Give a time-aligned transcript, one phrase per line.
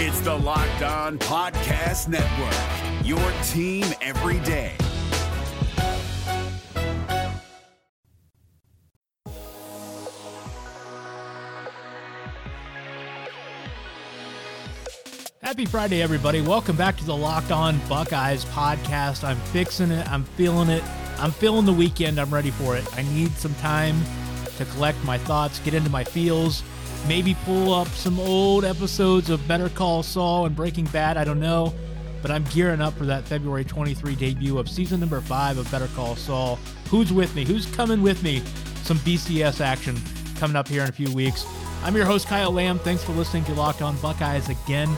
[0.00, 4.76] It's the Locked On Podcast Network, your team every day.
[15.42, 16.42] Happy Friday, everybody.
[16.42, 19.24] Welcome back to the Locked On Buckeyes podcast.
[19.24, 20.08] I'm fixing it.
[20.08, 20.84] I'm feeling it.
[21.18, 22.20] I'm feeling the weekend.
[22.20, 22.86] I'm ready for it.
[22.96, 24.00] I need some time
[24.58, 26.62] to collect my thoughts, get into my feels,
[27.06, 31.16] maybe pull up some old episodes of Better Call Saul and Breaking Bad.
[31.16, 31.74] I don't know.
[32.20, 35.88] But I'm gearing up for that February 23 debut of season number five of Better
[35.94, 36.58] Call Saul.
[36.88, 37.44] Who's with me?
[37.44, 38.42] Who's coming with me?
[38.82, 39.96] Some BCS action
[40.36, 41.46] coming up here in a few weeks.
[41.84, 42.80] I'm your host, Kyle Lamb.
[42.80, 44.96] Thanks for listening to Locked On Buckeyes again.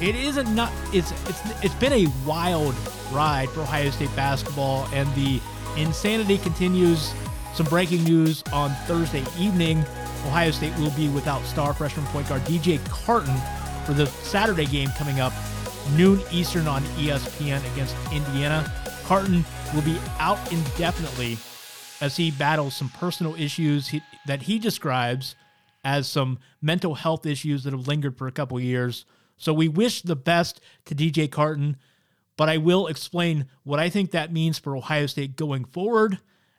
[0.00, 2.74] It isn't not it's it's it's been a wild
[3.12, 5.40] ride for Ohio State basketball and the
[5.76, 7.12] insanity continues.
[7.54, 9.84] Some breaking news on Thursday evening.
[10.26, 13.36] Ohio State will be without star freshman point guard DJ Carton
[13.86, 15.32] for the Saturday game coming up
[15.96, 18.70] noon Eastern on ESPN against Indiana.
[19.04, 19.44] Carton
[19.74, 21.38] will be out indefinitely
[22.00, 25.34] as he battles some personal issues he, that he describes
[25.84, 29.04] as some mental health issues that have lingered for a couple years.
[29.36, 31.76] So we wish the best to DJ Carton,
[32.36, 36.18] but I will explain what I think that means for Ohio State going forward,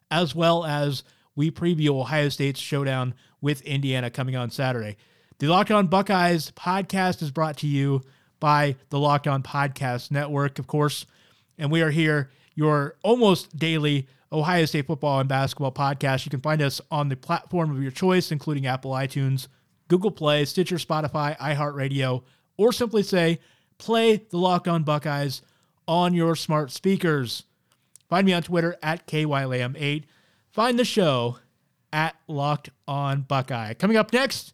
[0.09, 1.03] as well as
[1.39, 4.97] we preview Ohio State's showdown with Indiana coming on Saturday.
[5.37, 8.01] The Locked On Buckeyes podcast is brought to you
[8.41, 11.05] by the Locked On Podcast Network, of course,
[11.57, 16.25] and we are here, your almost daily Ohio State football and basketball podcast.
[16.25, 19.47] You can find us on the platform of your choice, including Apple iTunes,
[19.87, 22.21] Google Play, Stitcher, Spotify, iHeartRadio,
[22.57, 23.39] or simply say,
[23.77, 25.41] play the Locked On Buckeyes
[25.87, 27.43] on your smart speakers.
[28.09, 30.03] Find me on Twitter at KYLAM8.
[30.51, 31.37] Find the show
[31.93, 33.73] at Locked On Buckeye.
[33.75, 34.53] Coming up next,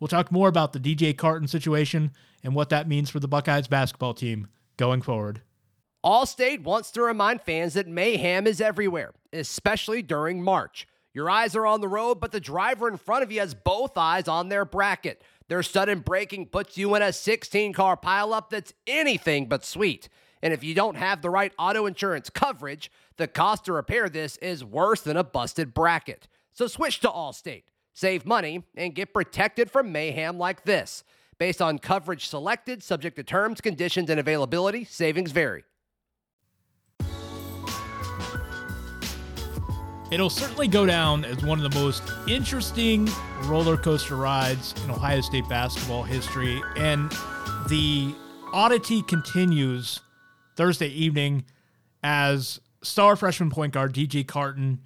[0.00, 3.68] we'll talk more about the DJ Carton situation and what that means for the Buckeyes
[3.68, 5.42] basketball team going forward.
[6.04, 10.86] Allstate wants to remind fans that mayhem is everywhere, especially during March.
[11.12, 13.96] Your eyes are on the road, but the driver in front of you has both
[13.96, 15.22] eyes on their bracket.
[15.48, 20.08] Their sudden braking puts you in a 16 car pileup that's anything but sweet.
[20.42, 24.36] And if you don't have the right auto insurance coverage, the cost to repair this
[24.38, 26.28] is worse than a busted bracket.
[26.52, 31.04] So switch to Allstate, save money, and get protected from mayhem like this.
[31.38, 35.64] Based on coverage selected, subject to terms, conditions, and availability, savings vary.
[40.10, 43.08] It'll certainly go down as one of the most interesting
[43.44, 46.62] roller coaster rides in Ohio State basketball history.
[46.76, 47.10] And
[47.68, 48.14] the
[48.52, 50.00] oddity continues
[50.58, 51.44] Thursday evening
[52.02, 54.80] as star freshman point guard DJ Carton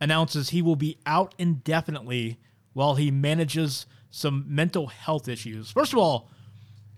[0.00, 2.38] announces he will be out indefinitely
[2.72, 5.72] while he manages some mental health issues.
[5.72, 6.30] First of all,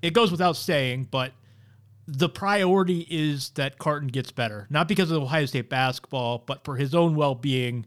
[0.03, 1.33] it goes without saying, but
[2.07, 6.77] the priority is that Carton gets better, not because of Ohio State basketball, but for
[6.77, 7.87] his own well being.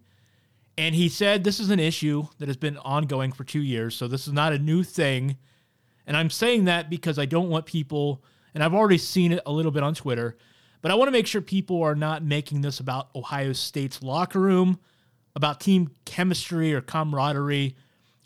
[0.80, 4.08] And he said this is an issue that has been ongoing for two years, so
[4.08, 5.38] this is not a new thing.
[6.08, 9.52] And I'm saying that because I don't want people, and I've already seen it a
[9.52, 10.38] little bit on Twitter,
[10.82, 14.40] but I want to make sure people are not making this about Ohio State's locker
[14.40, 14.80] room,
[15.36, 17.76] about team chemistry or camaraderie,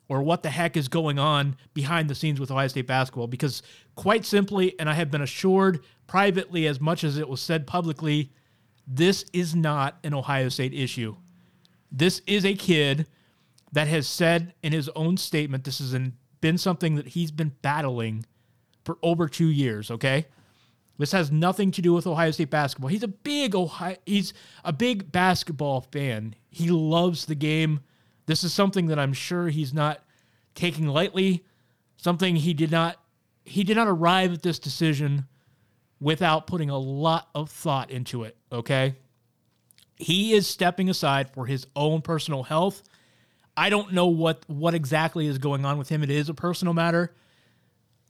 [0.09, 3.27] or what the heck is going on behind the scenes with Ohio State basketball.
[3.27, 3.61] Because,
[3.95, 8.31] quite simply, and I have been assured privately as much as it was said publicly,
[8.87, 11.15] this is not an Ohio State issue.
[11.91, 13.05] This is a kid
[13.73, 15.95] that has said in his own statement this has
[16.41, 18.25] been something that he's been battling
[18.87, 20.25] for over two years, okay?
[20.97, 22.87] This has nothing to do with Ohio State basketball.
[22.87, 24.33] He's a big Ohio he's
[24.63, 26.35] a big basketball fan.
[26.49, 27.81] He loves the game.
[28.27, 30.01] This is something that I'm sure he's not
[30.55, 31.45] taking lightly,
[31.97, 32.97] something he did not
[33.43, 35.25] he did not arrive at this decision
[35.99, 38.95] without putting a lot of thought into it, okay?
[39.97, 42.83] He is stepping aside for his own personal health.
[43.57, 46.03] I don't know what what exactly is going on with him.
[46.03, 47.13] It is a personal matter.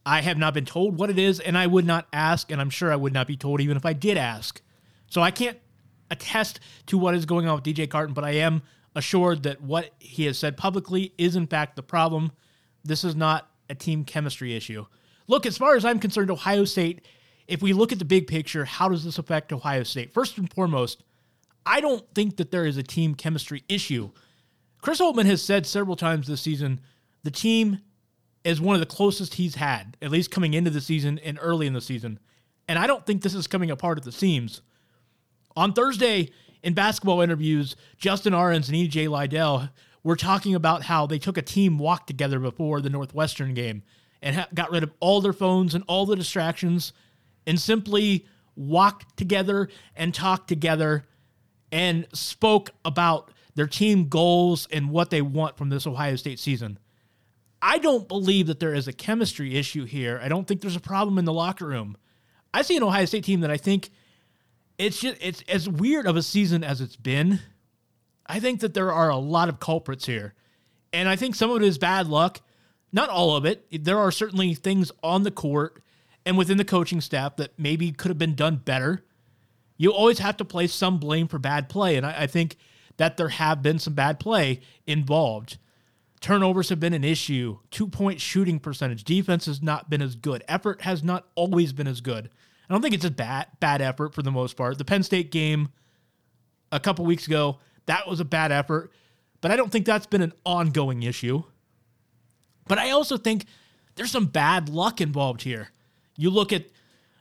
[0.08, 2.70] I have not been told what it is, and I would not ask, and I'm
[2.70, 4.62] sure I would not be told even if I did ask.
[5.10, 5.58] So I can't
[6.10, 8.62] attest to what is going on with DJ Carton, but I am
[8.94, 12.32] assured that what he has said publicly is in fact the problem.
[12.82, 14.86] This is not a team chemistry issue.
[15.26, 17.04] Look, as far as I'm concerned, Ohio State,
[17.46, 20.14] if we look at the big picture, how does this affect Ohio State?
[20.14, 21.02] First and foremost,
[21.66, 24.10] I don't think that there is a team chemistry issue.
[24.80, 26.80] Chris Holtmann has said several times this season
[27.24, 27.80] the team
[28.44, 31.66] is one of the closest he's had, at least coming into the season and early
[31.66, 32.18] in the season.
[32.66, 34.62] And I don't think this is coming apart at the seams.
[35.56, 36.30] On Thursday,
[36.62, 39.68] in basketball interviews, Justin Ahrens and EJ Liddell
[40.02, 43.82] were talking about how they took a team walk together before the Northwestern game.
[44.20, 46.92] and ha- got rid of all their phones and all the distractions
[47.46, 48.26] and simply
[48.56, 51.04] walked together and talked together
[51.70, 56.78] and spoke about their team goals and what they want from this Ohio State season.
[57.60, 60.20] I don't believe that there is a chemistry issue here.
[60.22, 61.96] I don't think there's a problem in the locker room.
[62.54, 63.90] I see an Ohio State team that I think
[64.78, 67.40] it's just it's as weird of a season as it's been.
[68.26, 70.34] I think that there are a lot of culprits here.
[70.92, 72.40] And I think some of it is bad luck.
[72.92, 73.66] Not all of it.
[73.84, 75.82] There are certainly things on the court
[76.24, 79.04] and within the coaching staff that maybe could have been done better.
[79.76, 81.96] You always have to place some blame for bad play.
[81.96, 82.56] And I, I think
[82.96, 85.58] that there have been some bad play involved.
[86.20, 87.58] Turnovers have been an issue.
[87.70, 89.04] Two point shooting percentage.
[89.04, 90.42] Defense has not been as good.
[90.48, 92.30] Effort has not always been as good.
[92.68, 94.76] I don't think it's a bad bad effort for the most part.
[94.78, 95.70] The Penn State game
[96.70, 98.92] a couple weeks ago, that was a bad effort,
[99.40, 101.44] but I don't think that's been an ongoing issue.
[102.66, 103.46] But I also think
[103.94, 105.70] there's some bad luck involved here.
[106.16, 106.66] You look at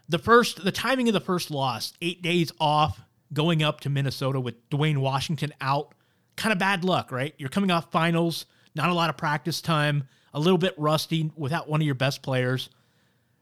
[0.09, 3.01] the first the timing of the first loss, 8 days off
[3.31, 5.93] going up to Minnesota with Duane Washington out.
[6.35, 7.33] Kind of bad luck, right?
[7.37, 8.45] You're coming off finals,
[8.77, 12.21] not a lot of practice time, a little bit rusty without one of your best
[12.21, 12.69] players.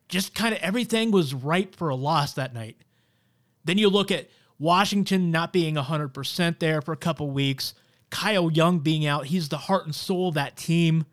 [0.07, 2.77] Just kind of everything was ripe for a loss that night.
[3.63, 4.29] Then you look at
[4.59, 7.73] Washington not being 100% there for a couple weeks,
[8.09, 9.25] Kyle Young being out.
[9.25, 11.05] He's the heart and soul of that team.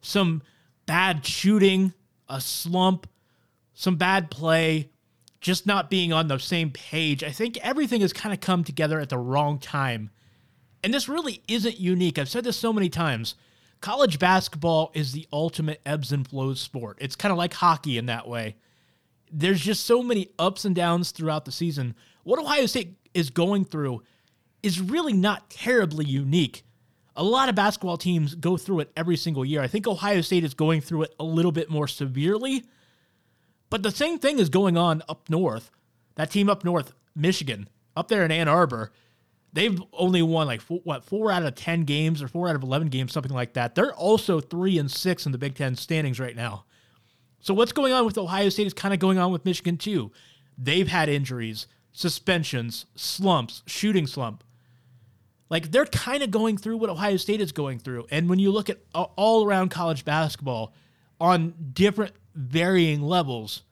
[0.00, 0.42] Some
[0.84, 1.94] bad shooting,
[2.28, 3.08] a slump,
[3.72, 4.90] some bad play,
[5.40, 7.22] just not being on the same page.
[7.22, 10.10] I think everything has kind of come together at the wrong time.
[10.82, 12.18] And this really isn't unique.
[12.18, 13.34] I've said this so many times.
[13.80, 16.98] College basketball is the ultimate ebbs and flows sport.
[17.00, 18.56] It's kind of like hockey in that way.
[19.30, 21.94] There's just so many ups and downs throughout the season.
[22.24, 24.02] What Ohio State is going through
[24.62, 26.64] is really not terribly unique.
[27.14, 29.62] A lot of basketball teams go through it every single year.
[29.62, 32.64] I think Ohio State is going through it a little bit more severely.
[33.70, 35.70] But the same thing is going on up north.
[36.16, 38.92] That team up north, Michigan, up there in Ann Arbor,
[39.56, 42.62] they've only won like four, what four out of ten games or four out of
[42.62, 43.74] eleven games, something like that.
[43.74, 46.64] They're also three and six in the Big Ten standings right now.
[47.40, 50.12] So what's going on with Ohio State is kind of going on with Michigan too.
[50.58, 54.44] They've had injuries, suspensions, slumps, shooting slump.
[55.48, 58.06] Like they're kind of going through what Ohio State is going through.
[58.10, 60.74] And when you look at all around college basketball
[61.20, 63.62] on different varying levels,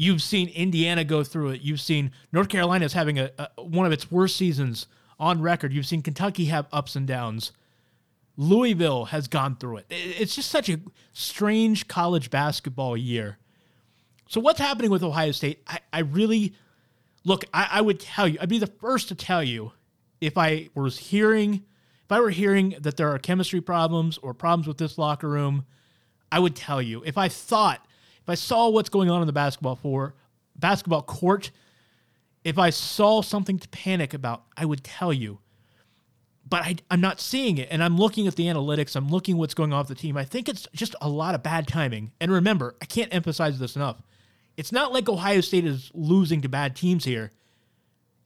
[0.00, 1.62] You've seen Indiana go through it.
[1.62, 4.86] You've seen North Carolina is having a, a, one of its worst seasons
[5.18, 5.72] on record.
[5.72, 7.50] You've seen Kentucky have ups and downs.
[8.36, 9.86] Louisville has gone through it.
[9.90, 10.78] It's just such a
[11.12, 13.38] strange college basketball year.
[14.28, 15.64] So what's happening with Ohio State?
[15.66, 16.54] I, I really
[17.24, 17.44] look.
[17.52, 18.38] I, I would tell you.
[18.40, 19.72] I'd be the first to tell you
[20.20, 21.64] if I was hearing,
[22.04, 25.66] if I were hearing that there are chemistry problems or problems with this locker room.
[26.30, 27.02] I would tell you.
[27.04, 27.84] If I thought
[28.28, 30.14] if I saw what's going on in the basketball for
[30.54, 31.50] basketball court,
[32.44, 35.38] if I saw something to panic about, I would tell you.
[36.46, 38.96] But I, am not seeing it, and I'm looking at the analytics.
[38.96, 40.18] I'm looking what's going on with the team.
[40.18, 42.12] I think it's just a lot of bad timing.
[42.20, 44.02] And remember, I can't emphasize this enough.
[44.58, 47.32] It's not like Ohio State is losing to bad teams here.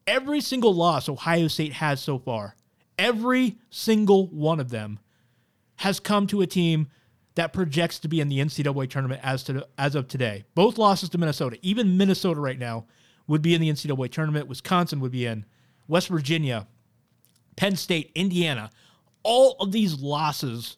[0.08, 2.56] Every single loss Ohio State has so far,
[2.98, 4.98] every single one of them,
[5.76, 6.88] has come to a team
[7.34, 10.44] that projects to be in the NCAA tournament as to as of today.
[10.54, 12.86] Both losses to Minnesota, even Minnesota right now,
[13.26, 14.48] would be in the NCAA tournament.
[14.48, 15.44] Wisconsin would be in.
[15.88, 16.66] West Virginia,
[17.56, 18.70] Penn State, Indiana,
[19.22, 20.76] all of these losses,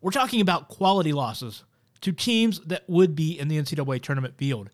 [0.00, 1.64] we're talking about quality losses
[2.00, 4.70] to teams that would be in the NCAA tournament field.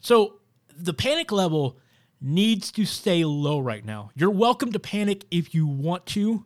[0.00, 0.40] So
[0.76, 1.78] the panic level
[2.20, 4.10] needs to stay low right now.
[4.14, 6.44] You're welcome to panic if you want to,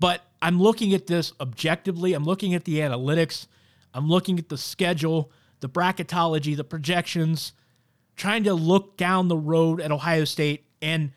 [0.00, 2.14] but I'm looking at this objectively.
[2.14, 3.46] I'm looking at the analytics.
[3.94, 7.52] I'm looking at the schedule, the bracketology, the projections,
[8.16, 10.64] trying to look down the road at Ohio State.
[10.80, 11.12] And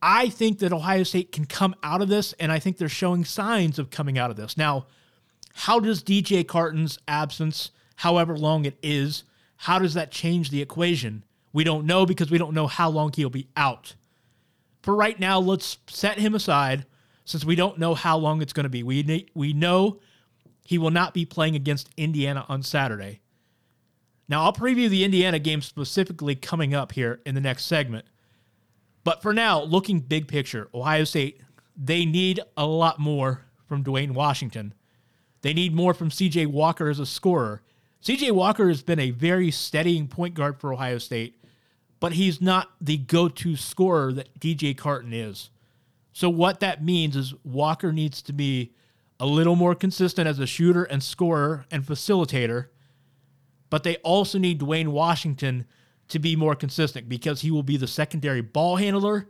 [0.00, 3.24] I think that Ohio State can come out of this, and I think they're showing
[3.24, 4.56] signs of coming out of this.
[4.56, 4.86] Now,
[5.54, 9.24] how does DJ Carton's absence, however long it is,
[9.56, 11.24] how does that change the equation?
[11.52, 13.94] We don't know because we don't know how long he'll be out.
[14.82, 16.86] For right now, let's set him aside
[17.24, 18.82] since we don't know how long it's going to be.
[18.82, 20.00] We we know
[20.64, 23.20] he will not be playing against Indiana on Saturday.
[24.28, 28.06] Now, I'll preview the Indiana game specifically coming up here in the next segment.
[29.04, 31.40] But for now, looking big picture, Ohio State,
[31.76, 34.74] they need a lot more from Duane Washington.
[35.42, 37.62] They need more from CJ Walker as a scorer.
[38.02, 41.42] CJ Walker has been a very steadying point guard for Ohio State,
[42.00, 45.50] but he's not the go to scorer that DJ Carton is.
[46.12, 48.72] So what that means is Walker needs to be
[49.18, 52.68] a little more consistent as a shooter and scorer and facilitator,
[53.70, 55.66] but they also need Duane Washington
[56.08, 59.28] to be more consistent because he will be the secondary ball handler,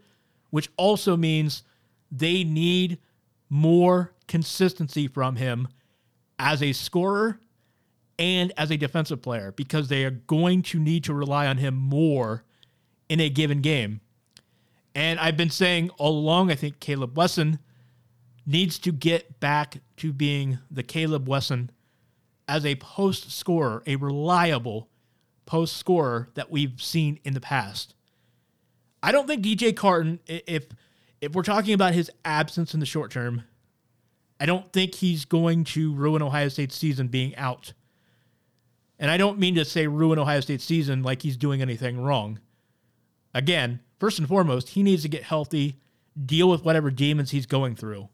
[0.51, 1.62] which also means
[2.11, 2.99] they need
[3.49, 5.69] more consistency from him
[6.39, 7.39] as a scorer
[8.19, 11.75] and as a defensive player because they are going to need to rely on him
[11.75, 12.45] more
[13.09, 14.01] in a given game.
[14.95, 17.59] And I've been saying all along, I think Caleb Wesson
[18.47, 21.71] needs to get back to being the Caleb Wesson
[22.49, 24.89] as a post scorer, a reliable
[25.47, 27.95] post scorer that we've seen in the past.
[29.03, 30.67] I don't think DJ Carton, if
[31.21, 33.45] if we're talking about his absence in the short term,
[34.41, 37.73] I don't think he's going to ruin Ohio State's season being out.
[38.99, 42.41] And I don't mean to say ruin Ohio State's season like he's doing anything wrong.
[43.35, 45.77] Again, first and foremost, he needs to get healthy,
[46.27, 48.09] deal with whatever demons he's going through.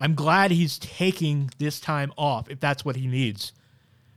[0.00, 3.52] I'm glad he's taking this time off if that's what he needs.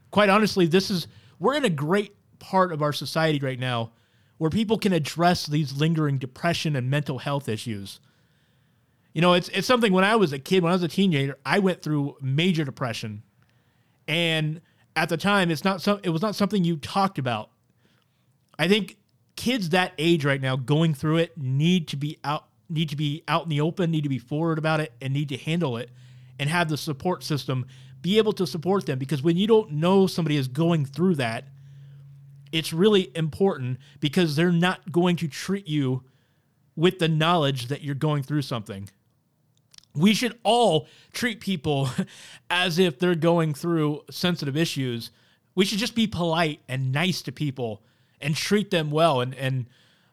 [0.10, 3.92] Quite honestly, this is we're in a great part of our society right now
[4.40, 8.00] where people can address these lingering depression and mental health issues.
[9.14, 11.38] You know, it's it's something when I was a kid, when I was a teenager,
[11.46, 13.22] I went through major depression.
[14.08, 14.62] And
[14.96, 17.52] at the time, it's not some it was not something you talked about.
[18.58, 18.98] I think
[19.36, 23.24] kids that age right now going through it need to be out need to be
[23.28, 25.90] out in the open, need to be forward about it, and need to handle it
[26.40, 27.66] and have the support system
[28.02, 29.00] be able to support them.
[29.00, 31.46] Because when you don't know somebody is going through that,
[32.52, 36.04] it's really important because they're not going to treat you
[36.76, 38.90] with the knowledge that you're going through something.
[39.96, 41.90] We should all treat people
[42.50, 45.12] as if they're going through sensitive issues.
[45.56, 47.84] We should just be polite and nice to people
[48.24, 49.22] and treat them well.
[49.22, 49.66] And, and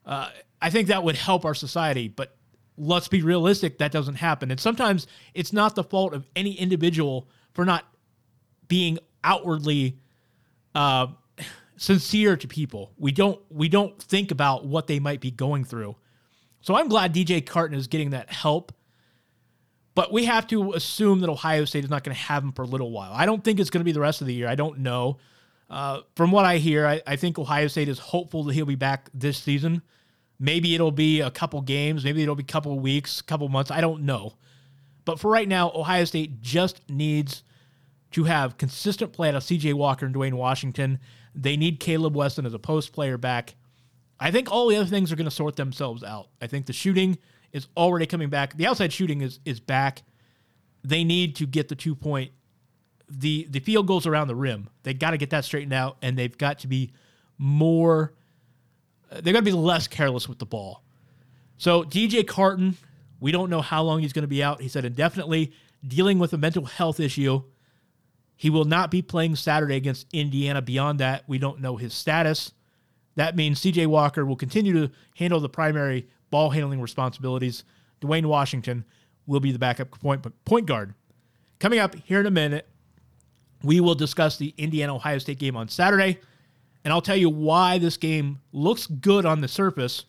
[0.05, 0.29] uh,
[0.61, 2.09] I think that would help our society.
[2.09, 2.37] But
[2.77, 4.51] let's be realistic, that doesn't happen.
[4.51, 7.87] And sometimes it's not the fault of any individual for not
[8.69, 9.99] being outwardly
[10.75, 11.09] uh,
[11.77, 12.93] sincere to people.
[12.99, 15.97] We don't we don't think about what they might be going through.
[16.61, 18.73] So I'm glad DJ Carton is getting that help.
[19.95, 22.63] But we have to assume that Ohio State is not going to have him for
[22.63, 23.13] a little while.
[23.13, 24.47] I don't think it's going to be the rest of the year.
[24.47, 25.19] I don't know.
[25.71, 28.75] Uh, from what I hear, I, I think Ohio State is hopeful that he'll be
[28.75, 29.83] back this season.
[30.39, 32.05] Maybe it'll be a couple games.
[32.05, 33.71] Maybe it'll be a couple weeks, couple months.
[33.71, 34.35] I don't know.
[35.05, 37.45] But for right now, Ohio State just needs
[38.13, 40.99] to have consistent play out of CJ Walker and Duane Washington.
[41.35, 43.55] They need Caleb Wesson as a post player back.
[44.19, 46.29] I think all the other things are going to sort themselves out.
[46.43, 47.19] I think the shooting
[47.53, 48.57] is already coming back.
[48.57, 50.03] The outside shooting is is back.
[50.83, 52.33] They need to get the two point
[53.11, 54.69] the the field goals around the rim.
[54.85, 56.93] They got to get that straightened out and they've got to be
[57.39, 58.13] more
[59.11, 60.83] uh, they're going to be less careless with the ball.
[61.59, 62.77] So DJ Carton,
[63.19, 64.63] we don't know how long he's going to be out.
[64.63, 65.53] He said indefinitely,
[65.87, 67.43] dealing with a mental health issue.
[68.37, 70.63] He will not be playing Saturday against Indiana.
[70.63, 72.53] Beyond that, we don't know his status.
[73.17, 77.65] That means CJ Walker will continue to handle the primary ball handling responsibilities.
[78.01, 78.85] Duane Washington
[79.27, 80.95] will be the backup point, point guard.
[81.59, 82.67] Coming up here in a minute,
[83.63, 86.19] we will discuss the Indiana Ohio State game on Saturday.
[86.85, 90.05] And I'll tell you why this game looks good on the surface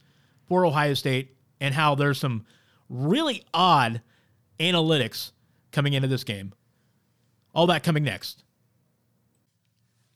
[0.47, 2.45] for Ohio State and how there's some
[2.89, 4.01] really odd
[4.59, 5.31] analytics
[5.71, 6.53] coming into this game.
[7.53, 8.43] All that coming next.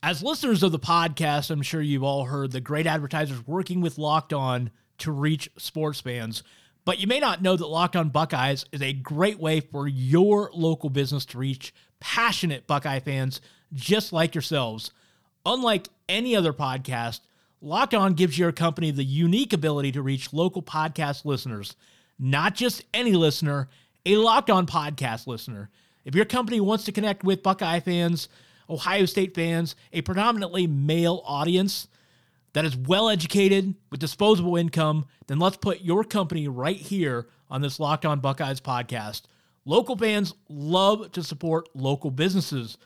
[0.01, 3.97] As listeners of the podcast, I'm sure you've all heard the great advertisers working with
[3.97, 6.43] Locked On to reach sports fans.
[6.85, 10.51] But you may not know that Locked On Buckeyes is a great way for your
[10.53, 13.41] local business to reach passionate Buckeye fans
[13.73, 14.91] just like yourselves.
[15.45, 17.21] Unlike any other podcast,
[17.59, 21.75] Locked On gives your company the unique ability to reach local podcast listeners,
[22.19, 23.67] not just any listener,
[24.05, 25.71] a Locked On podcast listener.
[26.05, 28.29] If your company wants to connect with Buckeye fans,
[28.69, 31.87] Ohio State fans, a predominantly male audience
[32.55, 37.59] that is well educated with disposable income, then let's put your company right here on
[37.59, 39.23] this Locked On Buckeyes podcast.
[39.65, 42.77] Local fans love to support local businesses.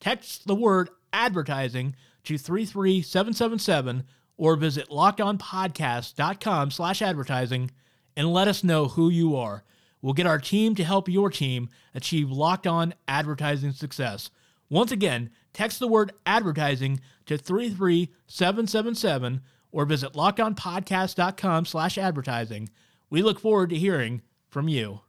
[0.00, 4.04] Text the word advertising to 33777
[4.38, 7.70] or visit lockedonpodcast.com slash advertising
[8.16, 9.64] and let us know who you are.
[10.00, 14.30] We'll get our team to help your team achieve locked on advertising success.
[14.70, 19.40] Once again, text the word advertising to 33777
[19.72, 22.68] or visit lockedonpodcast.com slash advertising.
[23.10, 25.00] We look forward to hearing from you.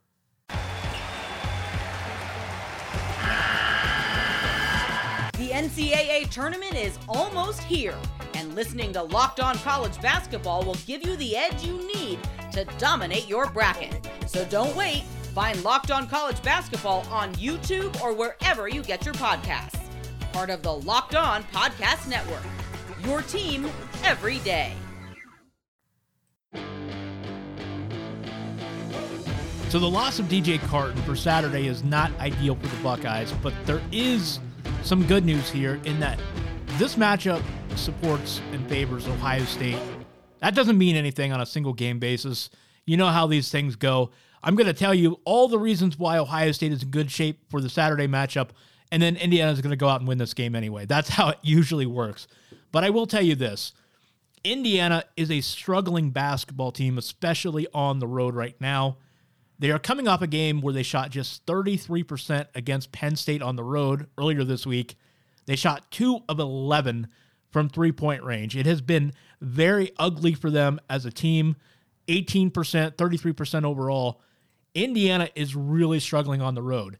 [5.38, 7.96] The NCAA tournament is almost here,
[8.34, 12.18] and listening to Locked On College Basketball will give you the edge you need
[12.52, 14.08] to dominate your bracket.
[14.26, 15.04] So don't wait.
[15.34, 19.80] Find Locked On College Basketball on YouTube or wherever you get your podcasts.
[20.30, 22.42] Part of the Locked On Podcast Network.
[23.06, 23.66] Your team
[24.04, 24.74] every day.
[29.70, 33.54] So the loss of DJ Carton for Saturday is not ideal for the Buckeyes, but
[33.64, 34.38] there is
[34.82, 36.20] some good news here in that
[36.76, 37.42] this matchup
[37.76, 39.78] supports and favors Ohio State.
[40.40, 42.50] That doesn't mean anything on a single game basis.
[42.84, 44.10] You know how these things go.
[44.42, 47.40] I'm going to tell you all the reasons why Ohio State is in good shape
[47.50, 48.48] for the Saturday matchup,
[48.90, 50.84] and then Indiana is going to go out and win this game anyway.
[50.84, 52.26] That's how it usually works.
[52.72, 53.72] But I will tell you this
[54.44, 58.96] Indiana is a struggling basketball team, especially on the road right now.
[59.58, 63.54] They are coming off a game where they shot just 33% against Penn State on
[63.54, 64.96] the road earlier this week.
[65.46, 67.06] They shot 2 of 11
[67.50, 68.56] from three point range.
[68.56, 71.54] It has been very ugly for them as a team
[72.08, 74.20] 18%, 33% overall.
[74.74, 76.98] Indiana is really struggling on the road.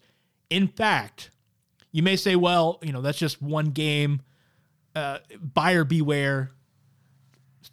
[0.50, 1.31] In fact,
[1.91, 4.23] you may say, well, you know, that's just one game.
[4.95, 6.50] Uh, buyer beware.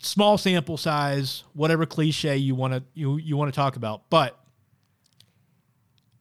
[0.01, 4.09] Small sample size, whatever cliche you want to you you want to talk about.
[4.09, 4.39] But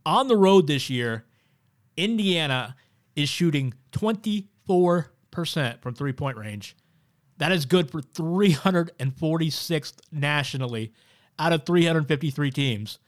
[0.05, 1.27] on the road this year,
[1.97, 2.75] Indiana
[3.15, 4.45] is shooting 24%
[5.81, 6.75] from three point range.
[7.37, 10.93] That is good for 346th nationally
[11.39, 12.99] out of 353 teams.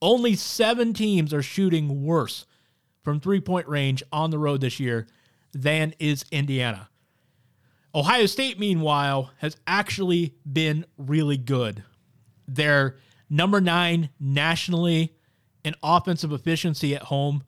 [0.00, 2.46] Only seven teams are shooting worse
[3.02, 5.06] from three point range on the road this year
[5.52, 6.88] than is Indiana.
[7.94, 11.82] Ohio State, meanwhile, has actually been really good.
[12.46, 12.96] They're
[13.30, 15.14] number nine nationally
[15.64, 17.44] in offensive efficiency at home.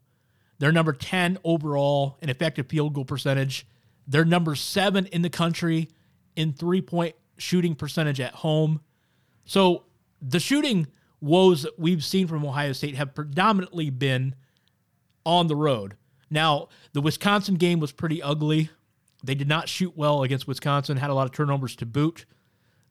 [0.59, 3.67] They're number 10 overall in effective field goal percentage.
[4.07, 5.89] They're number seven in the country
[6.37, 8.81] in three point shooting percentage at home.
[9.45, 9.85] So
[10.21, 10.87] the shooting
[11.21, 14.35] woes that we've seen from Ohio State have predominantly been
[15.25, 15.97] on the road.
[16.31, 18.71] Now, the Wisconsin game was pretty ugly.
[19.23, 22.25] They did not shoot well against Wisconsin, had a lot of turnovers to boot.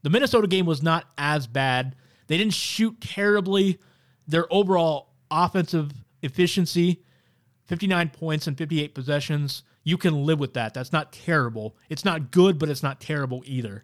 [0.04, 1.96] The Minnesota game was not as bad.
[2.28, 3.80] They didn't shoot terribly.
[4.28, 7.02] Their overall offensive efficiency,
[7.66, 10.74] 59 points and 58 possessions, you can live with that.
[10.74, 11.76] That's not terrible.
[11.90, 13.84] It's not good, but it's not terrible either.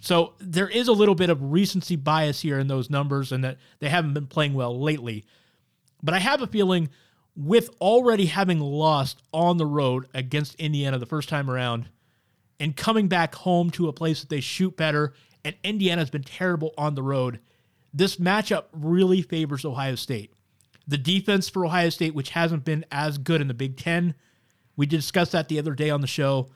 [0.00, 3.58] So there is a little bit of recency bias here in those numbers and that
[3.78, 5.26] they haven't been playing well lately.
[6.02, 6.88] But I have a feeling
[7.36, 11.88] with already having lost on the road against Indiana the first time around
[12.60, 16.74] and coming back home to a place that they shoot better, and Indiana's been terrible
[16.76, 17.40] on the road,
[17.92, 20.32] this matchup really favors Ohio State.
[20.86, 24.14] The defense for Ohio State, which hasn't been as good in the Big Ten,
[24.76, 26.50] we discussed that the other day on the show.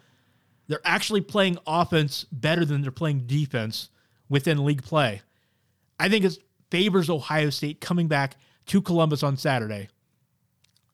[0.66, 3.90] They're actually playing offense better than they're playing defense
[4.29, 5.22] within league play.
[5.98, 6.38] I think it
[6.70, 9.88] favors Ohio State coming back to Columbus on Saturday.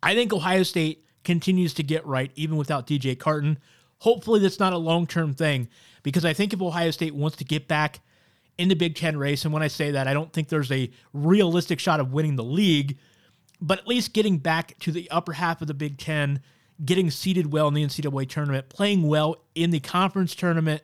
[0.02, 3.58] I think Ohio State continues to get right even without DJ Carton.
[3.98, 5.68] Hopefully, that's not a long term thing
[6.02, 8.00] because I think if Ohio State wants to get back
[8.58, 10.90] in the Big Ten race, and when I say that, I don't think there's a
[11.12, 12.98] realistic shot of winning the league,
[13.60, 16.40] but at least getting back to the upper half of the Big Ten,
[16.84, 20.82] getting seated well in the NCAA tournament, playing well in the conference tournament,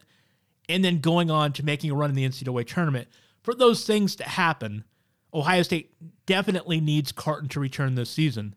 [0.68, 3.08] and then going on to making a run in the NCAA tournament.
[3.42, 4.84] For those things to happen,
[5.32, 5.94] Ohio State
[6.26, 8.56] definitely needs Carton to return this season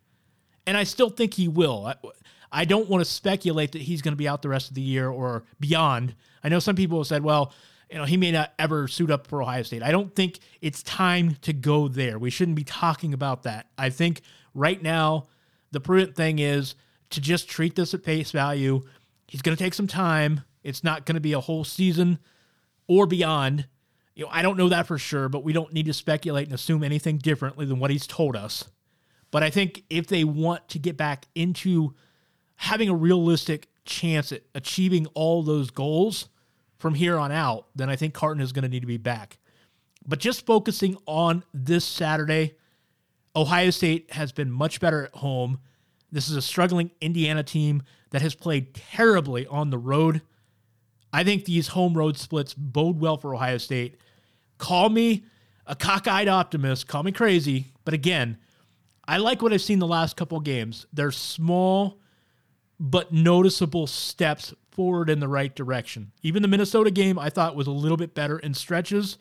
[0.69, 1.88] and I still think he will.
[1.88, 1.95] I,
[2.52, 4.82] I don't want to speculate that he's going to be out the rest of the
[4.82, 6.13] year or beyond.
[6.43, 7.54] I know some people have said, well,
[7.89, 9.82] you know, he may not ever suit up for Ohio State.
[9.82, 12.19] I don't think it's time to go there.
[12.19, 13.65] We shouldn't be talking about that.
[13.80, 14.21] I think
[14.54, 15.25] right now,
[15.71, 16.75] the prudent thing is
[17.12, 18.82] to just treat this at face value.
[19.28, 20.41] He's going to take some time.
[20.63, 22.19] It's not going to be a whole season
[22.88, 23.67] or beyond.
[24.15, 26.54] You know, I don't know that for sure, but we don't need to speculate and
[26.54, 28.65] assume anything differently than what he's told us.
[29.32, 31.93] But I think if they want to get back into
[32.56, 36.30] having a realistic chance at achieving all those goals
[36.78, 39.38] from here on out, then I think Carton is going to need to be back.
[40.06, 42.56] But just focusing on this Saturday,
[43.36, 45.60] Ohio State has been much better at home.
[46.12, 50.22] This is a struggling Indiana team that has played terribly on the road.
[51.13, 53.98] I think these home road splits bode well for Ohio State.
[54.58, 55.26] Call me
[55.65, 58.38] a cockeyed optimist, call me crazy, but again,
[59.08, 60.86] I like what I've seen the last couple games.
[60.93, 62.00] They're small
[62.80, 66.12] but noticeable steps forward in the right direction.
[66.22, 69.17] Even the Minnesota game I thought was a little bit better in stretches.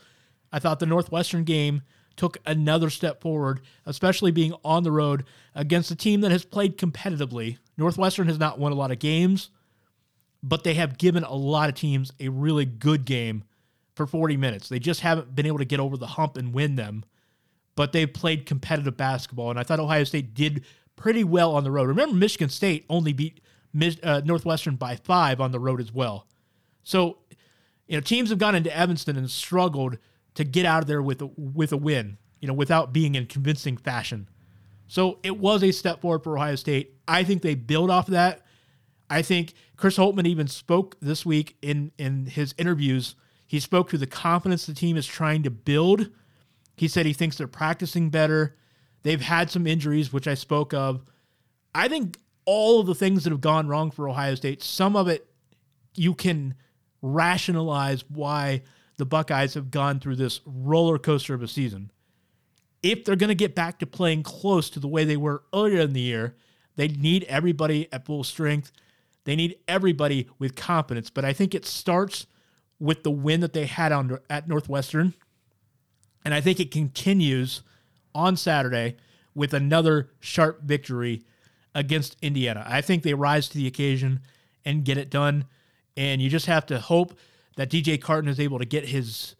[0.52, 1.82] I thought the Northwestern game
[2.18, 6.76] took another step forward, especially being on the road against a team that has played
[6.76, 7.56] competitively.
[7.78, 9.48] Northwestern has not won a lot of games,
[10.42, 13.44] but they have given a lot of teams a really good game
[13.94, 14.68] for 40 minutes.
[14.68, 17.04] They just haven't been able to get over the hump and win them.
[17.74, 19.50] but they've played competitive basketball.
[19.50, 20.64] And I thought Ohio State did
[20.96, 21.86] pretty well on the road.
[21.86, 23.40] Remember, Michigan State only beat
[24.02, 26.26] uh, Northwestern by five on the road as well.
[26.82, 27.18] So,
[27.86, 29.98] you know, teams have gone into Evanston and struggled
[30.38, 33.26] to get out of there with a, with a win, you know, without being in
[33.26, 34.28] convincing fashion.
[34.86, 36.94] So it was a step forward for Ohio State.
[37.08, 38.42] I think they build off of that.
[39.10, 43.16] I think Chris Holtmann even spoke this week in in his interviews.
[43.48, 46.08] He spoke to the confidence the team is trying to build.
[46.76, 48.56] He said he thinks they're practicing better.
[49.02, 51.02] They've had some injuries, which I spoke of.
[51.74, 55.08] I think all of the things that have gone wrong for Ohio State, some of
[55.08, 55.28] it
[55.96, 56.54] you can
[57.02, 58.62] rationalize why
[58.98, 61.90] the Buckeyes have gone through this roller coaster of a season.
[62.82, 65.80] If they're going to get back to playing close to the way they were earlier
[65.80, 66.36] in the year,
[66.76, 68.70] they need everybody at full strength.
[69.24, 71.10] They need everybody with confidence.
[71.10, 72.26] But I think it starts
[72.78, 75.14] with the win that they had on at Northwestern,
[76.24, 77.62] and I think it continues
[78.14, 78.96] on Saturday
[79.34, 81.22] with another sharp victory
[81.74, 82.64] against Indiana.
[82.66, 84.20] I think they rise to the occasion
[84.64, 85.46] and get it done.
[85.96, 87.18] And you just have to hope
[87.58, 89.34] that DJ Carton is able to get his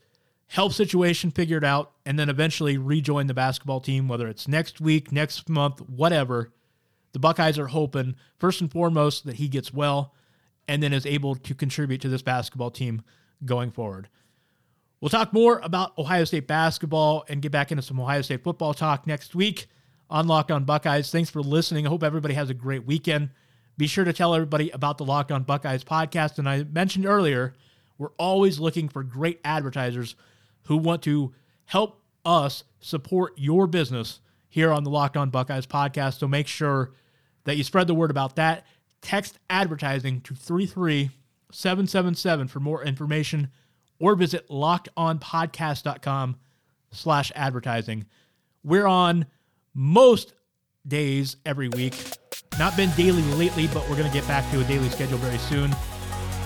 [0.49, 5.13] health situation figured out and then eventually rejoin the basketball team, whether it's next week,
[5.13, 6.51] next month, whatever.
[7.13, 10.15] The Buckeyes are hoping, first and foremost, that he gets well
[10.67, 13.03] and then is able to contribute to this basketball team
[13.45, 14.09] going forward.
[15.01, 18.75] We'll talk more about Ohio State basketball and get back into some Ohio State football
[18.75, 19.69] talk next week
[20.11, 21.13] on Locked On Buckeyes.
[21.13, 21.87] Thanks for listening.
[21.87, 23.31] I hope everybody has a great weekend.
[23.77, 26.41] Be sure to tell everybody about the Locked On Buckeyes podcast.
[26.41, 27.55] And I mentioned earlier,
[27.99, 30.17] we're always looking for great advertisers
[30.65, 31.33] who want to
[31.67, 36.19] help us support your business here on the Locked On Buckeyes podcast.
[36.19, 36.93] So make sure
[37.45, 38.67] that you spread the word about that.
[39.03, 43.49] Text advertising to 33777 for more information
[43.99, 46.37] or visit lockedonpodcast.com
[46.91, 48.07] slash advertising.
[48.65, 49.27] We're on
[49.75, 50.33] most
[50.87, 51.95] days every week.
[52.59, 55.39] Not been daily lately, but we're going to get back to a daily schedule very
[55.39, 55.71] soon.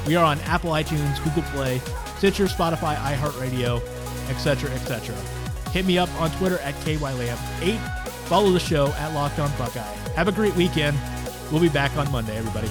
[0.07, 1.81] We are on Apple iTunes, Google Play,
[2.19, 3.81] Stitcher, Spotify, iHeartRadio,
[4.29, 5.15] etc., etc.
[5.71, 7.79] Hit me up on Twitter at KYLamp8.
[8.27, 9.81] Follow the show at Locked On Buckeye.
[10.15, 10.99] Have a great weekend.
[11.51, 12.71] We'll be back on Monday, everybody.